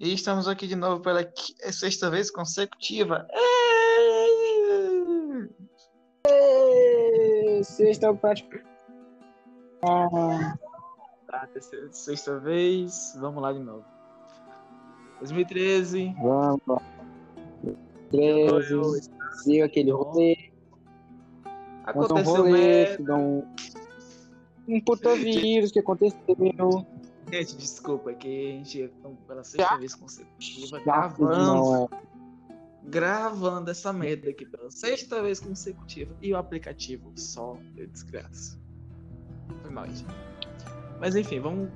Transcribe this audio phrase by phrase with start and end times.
[0.00, 1.20] E estamos aqui de novo pela
[1.70, 3.26] sexta vez consecutiva.
[7.62, 8.62] Sexta prática.
[9.86, 10.56] Ah,
[11.26, 13.16] Tá, terceira- sexta vez.
[13.18, 13.84] Vamos lá de novo.
[15.20, 16.14] 2013.
[16.22, 16.82] vamos.
[18.10, 19.10] 13.
[19.42, 20.50] Siga aquele rolê.
[21.92, 23.42] Conta um Aconteceu rolê, um,
[24.68, 26.16] um puta vírus que aconteceu.
[27.34, 28.92] Gente, desculpa, é que a gente
[29.26, 32.02] pela sexta vez consecutiva Já gravando, é.
[32.84, 38.56] gravando essa merda aqui pela sexta vez consecutiva e o aplicativo só deu desgraça.
[39.62, 40.06] Foi mal, gente.
[41.00, 41.70] Mas enfim, vamos.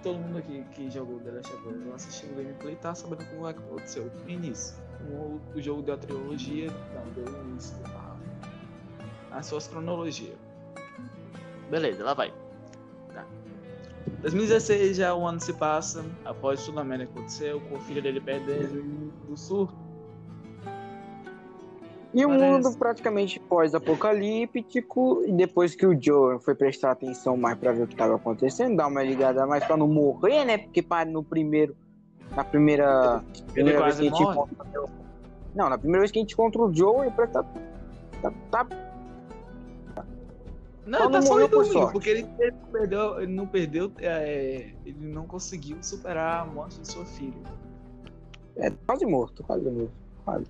[0.00, 3.48] Todo mundo aqui que jogou The Last of Us, assistiu o gameplay, tá sabendo como
[3.48, 4.76] é que aconteceu no início.
[4.98, 10.38] Como o jogo deu a trilogia, não, deu o início a, as suas cronologias.
[11.68, 12.32] Beleza, lá vai.
[13.12, 13.26] Tá.
[14.22, 19.12] 2016 já um ano se passa, após merda que aconteceu, com o filho dele perdendo
[19.28, 19.74] do surto.
[22.14, 22.44] E o Parece.
[22.44, 27.86] mundo praticamente pós-apocalíptico, e depois que o Joe foi prestar atenção mais pra ver o
[27.86, 30.58] que tava acontecendo, dar uma ligada mais pra não morrer, né?
[30.58, 31.74] Porque para no primeiro.
[32.36, 33.24] Na primeira.
[33.34, 34.32] Ele primeira vez que a gente morre.
[34.34, 34.88] encontra o-
[35.54, 37.44] Não, na primeira vez que a gente encontra o Joe, ele presta.
[38.20, 38.66] Tá, tá,
[40.84, 41.92] Não, Só ele tá não só morreu por sorte.
[41.92, 46.80] porque ele, ele não perdeu, ele não perdeu, é, ele não conseguiu superar a morte
[46.80, 47.36] de sua filha.
[48.56, 49.92] é quase morto, quase morto.
[50.24, 50.46] Quase.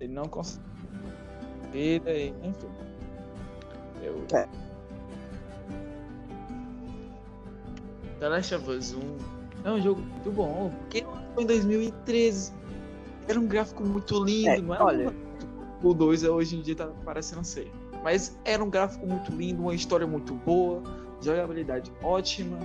[0.00, 0.66] Ele não conseguiu.
[1.72, 2.68] Vida, e- enfim.
[4.02, 4.24] Eu...
[4.36, 4.48] É.
[8.18, 8.98] The Last of Us 1
[9.64, 12.52] é um jogo muito bom, porque foi em 2013.
[13.28, 14.82] Era um gráfico muito lindo, É, não é?
[14.82, 15.14] olha.
[15.82, 17.70] O 2 é, hoje em dia tá parecendo ser.
[18.10, 20.82] Mas era um gráfico muito lindo, uma história muito boa,
[21.20, 22.56] jogabilidade ótima.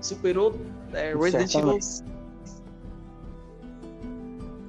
[0.00, 0.58] Superou
[0.94, 1.78] é, Resident Evil.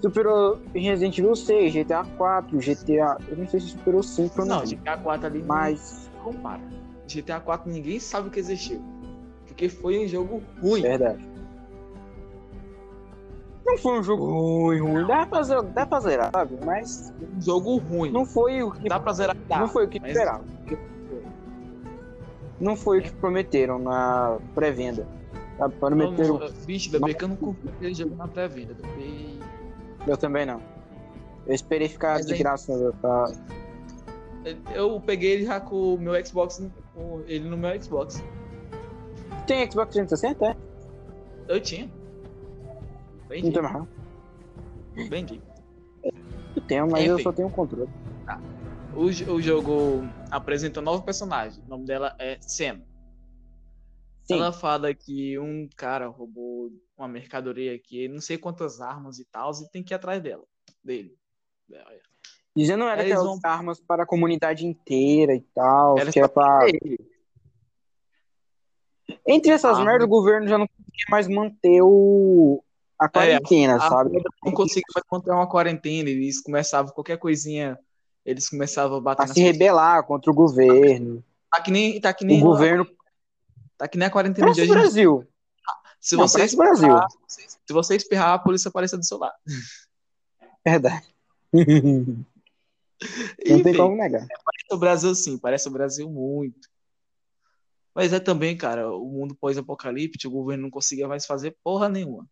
[0.02, 3.18] Superou Resident Evil 6, GTA 4, GTA.
[3.30, 4.58] Eu não sei se superou 5 ou não.
[4.58, 6.10] Não, GTA 4 ali Mas.
[6.14, 6.62] não compara.
[7.08, 8.84] GTA 4 ninguém sabe que existiu.
[9.48, 10.82] Porque foi um jogo ruim.
[10.82, 11.26] Verdade.
[13.66, 15.08] Não foi um jogo ruim, ruim.
[15.08, 16.58] Dá pra zerar, dá pra zerar, sabe?
[16.64, 18.12] Mas Um jogo ruim.
[18.12, 19.36] não foi o que, Dá pra zerar?
[19.48, 19.60] Dá.
[19.60, 20.46] não foi o que mas- esperavam.
[22.60, 25.06] Não foi o que prometeram na pré-venda.
[25.58, 25.68] Tá?
[25.68, 26.40] Não, Prometeram.
[26.40, 28.76] não, bicho, ainda bem que eu não comprei aquele jogo na pré-venda.
[28.96, 29.40] Bem...
[30.08, 30.62] Eu também não.
[31.48, 33.32] Eu esperei ficar Mas de aí- graça pra.
[34.74, 36.62] Eu peguei ele já com o meu Xbox,
[37.28, 38.24] ele no meu Xbox.
[39.48, 40.46] Tem Xbox 360?
[40.46, 40.56] É?
[41.48, 41.90] Eu tinha.
[43.26, 43.74] Não Vendi, tem mais.
[43.76, 43.88] não.
[45.10, 45.42] vendi.
[46.56, 47.24] Eu tenho, mas eu Enfim.
[47.24, 47.90] só tenho controle.
[48.96, 51.62] O, jo- o jogo apresenta um novo personagem.
[51.66, 52.82] O nome dela é Sam.
[54.24, 54.36] Sim.
[54.36, 59.52] Ela fala que um cara roubou uma mercadoria aqui, não sei quantas armas e tal,
[59.52, 60.44] e tem que ir atrás dela.
[60.84, 61.16] Dele.
[62.56, 66.00] Dizendo não era aquelas vão- armas para a comunidade inteira e tal.
[66.00, 66.60] Era que é só pra...
[69.28, 69.84] Entre essas Ah.
[69.84, 72.64] merdas, o governo já não conseguia mais manter o...
[72.98, 74.24] a quarentena, A sabe?
[74.44, 77.78] Não conseguia mais manter uma quarentena, eles começavam qualquer coisinha,
[78.26, 81.24] eles começavam a bater A se rebelar contra o governo.
[81.52, 82.88] Tá que nem, tá que O nem, governo.
[83.78, 84.72] tá que nem a quarentena de hoje.
[84.72, 85.28] Brasil.
[86.00, 86.88] Se Não, você Brasil.
[86.88, 89.34] espirrar, se você espirrar, a polícia aparece do seu lado.
[90.64, 91.08] Verdade.
[91.54, 92.26] não
[93.46, 94.26] tem Enfim, como negar.
[94.28, 96.70] parece o Brasil sim, parece o Brasil muito.
[97.94, 102.28] Mas é também, cara, o mundo pós-apocalíptico, o governo não conseguia mais fazer porra nenhuma.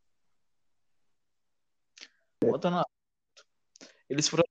[2.52, 2.86] Voltando lá.
[4.10, 4.44] Eles foram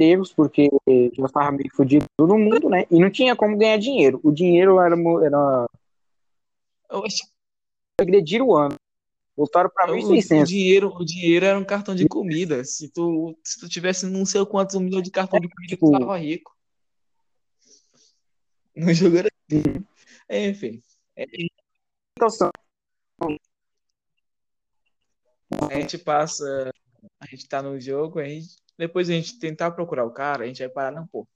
[0.00, 0.68] Erros, porque
[1.16, 2.84] já estava meio fodido todo mundo, né?
[2.90, 4.20] E não tinha como ganhar dinheiro.
[4.22, 5.66] O dinheiro era, mo- era
[6.90, 7.26] eu acho
[8.00, 8.76] agredir o ano.
[9.36, 10.48] Voltaram para O, o 1.600.
[10.48, 12.64] dinheiro, o dinheiro era um cartão de comida.
[12.64, 15.86] Se tu, se tu tivesse não sei quantos um milhão de cartão de comida, tu
[15.86, 16.56] Tipo- tava rico.
[18.76, 19.84] No jogo era assim.
[20.30, 20.82] Enfim,
[22.16, 22.50] Então, são-
[25.70, 26.70] a gente passa,
[27.20, 30.46] a gente tá no jogo, a gente, depois a gente tentar procurar o cara, a
[30.46, 31.30] gente vai parar num porto.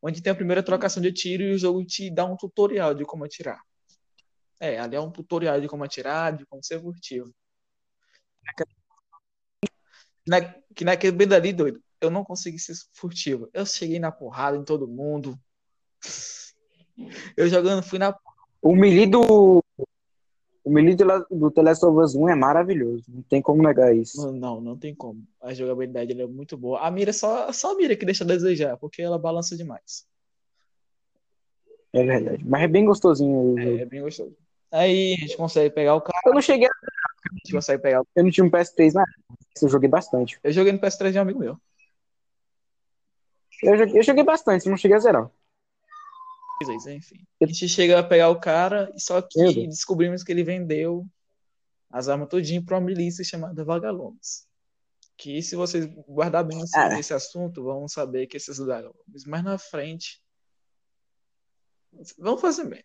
[0.00, 3.04] Onde tem a primeira trocação de tiro e o jogo te dá um tutorial de
[3.04, 3.60] como atirar.
[4.60, 7.32] É, ali é um tutorial de como atirar, de como ser furtivo.
[10.26, 10.40] Na,
[10.74, 13.48] que naquele bem dali, doido, eu não consegui ser furtivo.
[13.52, 15.38] Eu cheguei na porrada em todo mundo.
[17.36, 18.16] Eu jogando, fui na.
[18.60, 19.62] O melee do.
[20.68, 23.02] O melee do, do The Last of Us 1 é maravilhoso.
[23.08, 24.20] Não tem como negar isso.
[24.20, 25.26] Não, não, não tem como.
[25.40, 26.80] A jogabilidade ela é muito boa.
[26.80, 30.06] A mira só, só a mira que deixa a desejar, porque ela balança demais.
[31.90, 32.44] É verdade.
[32.46, 33.58] Mas é bem gostosinho.
[33.58, 34.36] É, é bem gostoso.
[34.70, 38.02] Aí a gente consegue pegar o carro, Eu não cheguei, a- a gente consegue pegar
[38.02, 38.06] o...
[38.14, 40.38] eu não tinha um PS3 na época, eu joguei bastante.
[40.44, 41.56] Eu joguei no PS3 de um amigo meu.
[43.62, 45.30] Eu joguei, eu joguei bastante, não cheguei a zerar.
[46.62, 47.24] Pois é, enfim.
[47.42, 51.06] A gente chega a pegar o cara, só que descobrimos que ele vendeu
[51.90, 54.46] as armas todinho para uma milícia chamada Vagalumes.
[55.16, 56.98] Que se vocês guardar bem esse, Ah.
[56.98, 60.20] esse assunto, vão saber que esses Vagalumes mais na frente
[62.18, 62.84] vão fazer bem.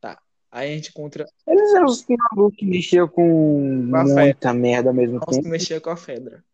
[0.00, 0.20] Tá.
[0.50, 2.16] Aí a gente encontra Eles eram os que
[2.64, 5.48] mexiam com Com a muita merda ao mesmo os que tempo.
[5.48, 6.44] mexia com a Fedra.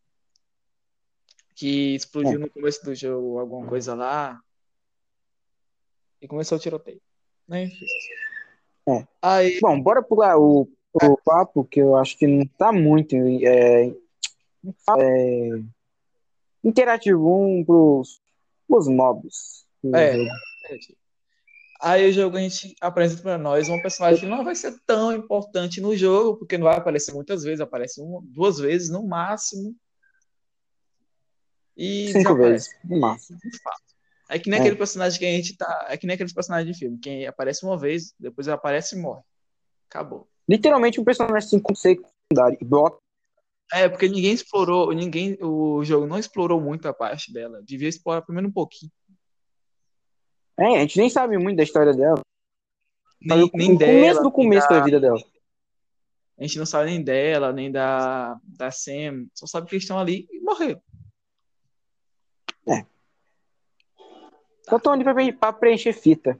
[1.54, 4.40] Que explodiu no começo do jogo alguma coisa lá.
[6.24, 7.02] E começou o tiroteio.
[7.46, 7.70] Né?
[8.88, 9.06] É.
[9.20, 13.94] Aí Bom, bora pular o, o papo, que eu acho que não tá muito é,
[14.98, 15.48] é,
[16.64, 18.22] interativo um pros,
[18.66, 19.66] pros mobs.
[19.94, 20.16] É.
[21.82, 25.12] Aí o jogo a gente apresenta pra nós um personagem que não vai ser tão
[25.12, 29.76] importante no jogo, porque não vai aparecer muitas vezes, aparece uma, duas vezes no máximo.
[31.76, 32.70] E Cinco desaparece.
[32.70, 33.38] vezes, no máximo.
[33.44, 33.94] De fato.
[34.28, 34.62] É que nem É.
[34.62, 35.86] aquele personagem que a gente tá.
[35.88, 39.22] É que nem aqueles personagens de filme, que aparece uma vez, depois aparece e morre.
[39.88, 40.28] Acabou.
[40.48, 42.58] Literalmente um personagem cinco secundário.
[42.60, 42.98] E bota
[43.72, 47.62] É, porque ninguém explorou, ninguém, o jogo não explorou muito a parte dela.
[47.62, 48.90] Devia explorar primeiro um pouquinho.
[50.58, 52.20] É, a gente nem sabe muito da história dela.
[53.20, 55.18] Nem, o, nem o dela, começo do começo da- da vida dela.
[56.38, 59.26] A gente não sabe nem dela, nem da, da Sam.
[59.34, 60.80] Só sabe que eles estão ali e morreram.
[64.69, 66.38] Só tô ali pra, pra preencher fita.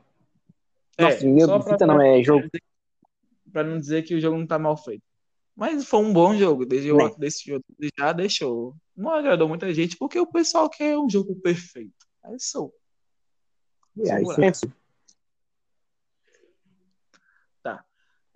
[0.99, 2.49] Nossa, É, meu, só pra- fita não, é jogo.
[3.53, 5.03] Pra não dizer que o jogo não tá mal feito.
[5.55, 6.67] Mas foi um bom jogo.
[6.67, 7.65] Desde o desse jogo
[7.99, 8.75] já deixou.
[8.97, 11.95] Não agradou muita gente, porque o pessoal quer um jogo perfeito.
[12.23, 12.75] Aí sou.
[13.99, 14.55] É, aí Segurar.
[14.55, 14.75] sempre-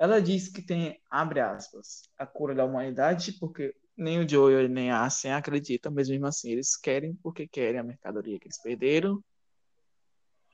[0.01, 4.93] Ela diz que tem, abre aspas, a cura da humanidade, porque nem o Joel nem
[4.93, 9.21] a Ashen acreditam, mas mesmo assim eles querem, porque querem a mercadoria que eles perderam,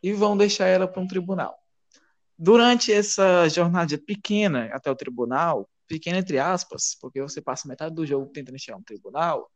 [0.04, 1.58] e vão deixar ela para um tribunal.
[2.38, 8.04] Durante essa jornada pequena até o tribunal, pequena entre aspas, porque você passa metade do
[8.04, 9.50] jogo tentando chegar a um tribunal,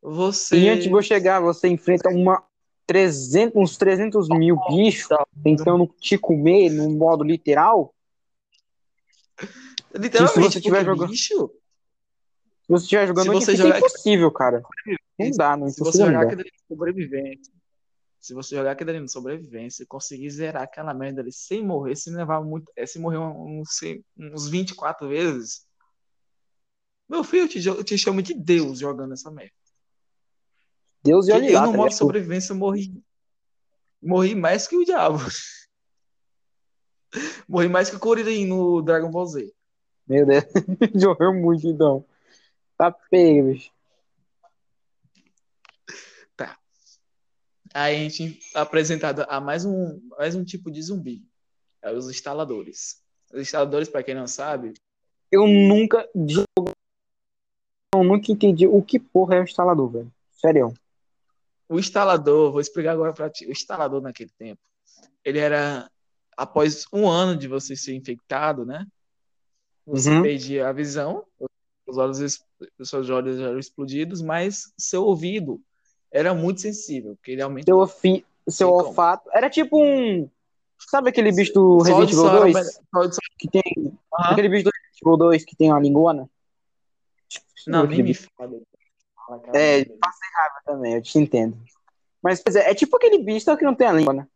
[0.00, 0.56] você...
[0.56, 2.42] E antes de eu chegar, você enfrenta uma
[2.86, 5.08] 300, uns 300 mil bichos
[5.42, 7.94] tentando te comer no modo literal.
[9.94, 11.50] Literalmente, se você tiver porque, jogando- bicho,
[12.62, 14.62] Se você estiver jogando Se hoje, você jogar- impossível, cara.
[15.18, 16.06] Não dá, não é se você impossível.
[16.06, 17.52] jogar aquele sobrevivência,
[18.24, 22.14] se você jogar aquele no sobrevivência e conseguir zerar aquela merda ali sem morrer, sem
[22.14, 23.68] levar muito, é, se morrer uns,
[24.16, 25.66] uns 24 vezes,
[27.06, 29.52] meu filho, eu te, eu te chamo de Deus jogando essa merda.
[31.02, 32.98] Deus e olha eu lá, no tá modo sobrevivência morri,
[34.00, 35.18] morri mais que o diabo.
[37.46, 39.52] morri mais que o Kuririn no Dragon Ball Z.
[40.08, 40.44] Meu Deus,
[40.96, 42.06] jogou muito então.
[42.78, 43.73] Tá pego, bicho.
[47.74, 51.24] Aí a gente é apresentado a mais um, mais um tipo de zumbi.
[51.82, 53.02] É os instaladores.
[53.32, 54.74] Os instaladores, para quem não sabe,
[55.30, 56.08] Eu nunca
[57.92, 60.12] Eu nunca entendi o que porra é um instalador, velho.
[60.30, 60.72] Sério.
[61.68, 63.44] O instalador, vou explicar agora para ti.
[63.46, 64.60] O instalador naquele tempo,
[65.24, 65.90] ele era
[66.36, 68.86] após um ano de você ser infectado, né?
[69.84, 70.22] Você Uhum.
[70.22, 71.26] perdia a visão,
[71.86, 72.40] os olhos,
[72.78, 75.60] os seus olhos eram explodidos, mas seu ouvido
[76.14, 78.24] era muito sensível, porque ele aumenta Seu, ofi...
[78.48, 78.88] Seu como.
[78.88, 79.28] olfato.
[79.32, 80.30] Era tipo um.
[80.78, 82.54] Sabe aquele bicho do Resident de Evil som era 2?
[82.54, 83.62] melhor- só de Que tem.
[84.20, 84.32] Aham.
[84.32, 86.30] Aquele bicho do Resident Evil 2 que tem uma lingona?
[87.66, 88.60] Não, nem me bicho fala.
[89.54, 89.98] É, dele.
[90.64, 91.58] também, eu te entendo.
[92.22, 94.26] Mas, pois é, é tipo aquele bicho só que não tem a língua, né?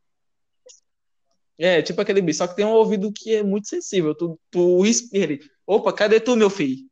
[1.58, 4.14] É, tipo aquele bicho, só que tem um ouvido que é muito sensível.
[4.14, 5.50] Tu, tu espirra ele.
[5.66, 6.88] Opa, cadê tu, meu filho?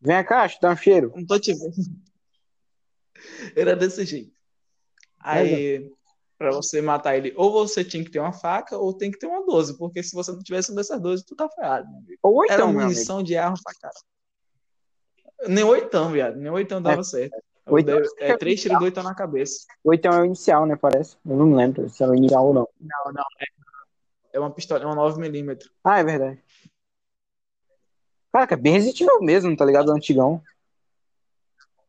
[0.00, 1.12] Vem cá, eu dar um cheiro.
[1.14, 1.74] Não tô te vendo.
[3.56, 4.32] Era desse jeito.
[5.18, 5.90] Aí,
[6.38, 9.26] pra você matar ele, ou você tinha que ter uma faca, ou tem que ter
[9.26, 11.88] uma 12, porque se você não tivesse uma dessas 12, tu tá ferrado.
[12.22, 12.92] Ou Era então, meu amigo.
[12.94, 13.94] munição de arma pra cara.
[15.48, 16.36] Nem oitão, viado.
[16.36, 17.34] Nem oitão dava certo.
[17.66, 19.66] Eu Oitão dei- é é três tiros do oitão na cabeça.
[19.84, 20.76] Ou então é o inicial, né?
[20.76, 21.16] Parece.
[21.24, 22.68] Eu não lembro se era o inicial ou não.
[22.80, 23.24] Não, não.
[23.38, 23.44] É,
[24.32, 25.58] é uma pistola, é uma 9mm.
[25.84, 26.42] Ah, é verdade.
[28.32, 29.88] Caraca, é bem Resident Evil mesmo, tá ligado?
[29.88, 30.42] O antigão.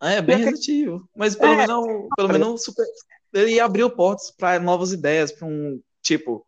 [0.02, 1.02] É, bem Resident Evil.
[1.16, 1.58] Mas pelo É.
[1.58, 2.86] menos, pelo menos super...
[3.34, 6.46] ele abriu portas para novas ideias, para um tipo,